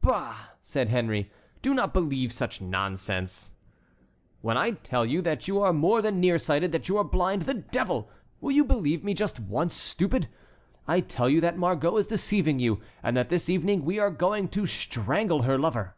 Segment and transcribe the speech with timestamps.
[0.00, 1.30] "Bah!" said Henry;
[1.60, 3.52] "do not believe such nonsense."
[4.40, 7.42] "When I tell you that you are more than near sighted, that you are blind,
[7.42, 8.08] the devil!
[8.40, 10.28] will you believe me just once, stupid?
[10.88, 14.48] I tell you that Margot is deceiving you, and that this evening we are going
[14.56, 15.94] to strangle her lover."